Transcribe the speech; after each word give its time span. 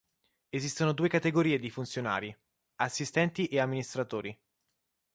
Esistono 0.49 0.93
due 0.93 1.07
categorie 1.07 1.59
di 1.59 1.69
funzionari: 1.69 2.35
Assistenti 2.77 3.45
e 3.45 3.59
Amministratori. 3.59 4.35